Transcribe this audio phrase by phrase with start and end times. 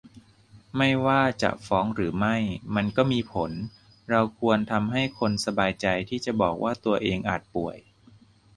[0.77, 2.37] ไม่ว่าจะฟ้องหรือไม่
[2.75, 3.51] มันก็มีผล
[4.09, 7.77] เราควรทำให้คนสบายใจที่จะบอกว่าตัวเองอาจป่วย